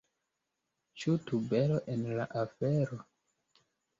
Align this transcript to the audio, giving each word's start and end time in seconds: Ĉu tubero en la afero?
Ĉu 1.01 1.11
tubero 1.31 1.77
en 1.95 2.03
la 2.21 2.25
afero? 2.45 3.01